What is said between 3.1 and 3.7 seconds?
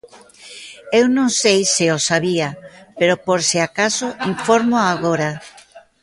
por se